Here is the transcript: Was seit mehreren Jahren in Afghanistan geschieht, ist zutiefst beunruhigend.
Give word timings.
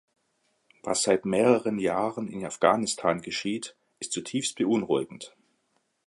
Was 0.81 1.03
seit 1.03 1.25
mehreren 1.25 1.77
Jahren 1.77 2.27
in 2.27 2.43
Afghanistan 2.43 3.21
geschieht, 3.21 3.75
ist 3.99 4.13
zutiefst 4.13 4.55
beunruhigend. 4.57 5.35